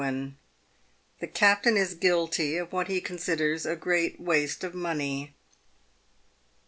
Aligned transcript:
THE 1.19 1.27
CAPTAIN 1.31 1.77
IS 1.77 1.93
GUILTY 1.93 2.57
OF 2.57 2.73
WHAT 2.73 2.87
HE 2.87 3.01
CONSIDERS 3.01 3.67
A 3.67 3.75
GREAT 3.75 4.19
WASTE 4.19 4.63
OF 4.63 4.73
MONEY. 4.73 5.35